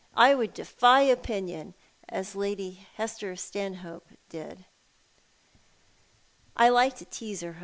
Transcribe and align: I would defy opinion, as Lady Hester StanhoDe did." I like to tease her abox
I 0.15 0.33
would 0.33 0.55
defy 0.55 1.01
opinion, 1.01 1.75
as 2.09 2.33
Lady 2.35 2.87
Hester 2.95 3.33
StanhoDe 3.33 4.01
did." 4.29 4.65
I 6.57 6.69
like 6.69 6.95
to 6.95 7.05
tease 7.05 7.41
her 7.41 7.53
abox 7.53 7.59